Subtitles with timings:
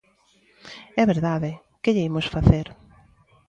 [1.01, 1.51] É verdade,
[1.81, 2.67] ¡que lle imos facer!